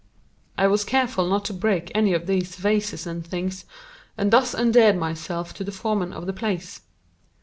[0.57, 3.65] I was careful not to break any of these vases and things,
[4.17, 6.81] and thus endeared myself to the foreman of the place.